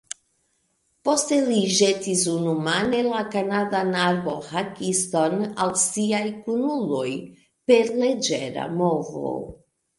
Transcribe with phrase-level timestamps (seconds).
[1.09, 7.07] Poste li ĵetis unumane la kanadan arbohakiston al siaj kunuloj
[7.69, 9.35] per leĝera movo.